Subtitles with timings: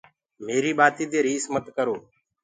[0.45, 1.95] ميريٚ ڀآتينٚ دي ريس مت ڪرو۔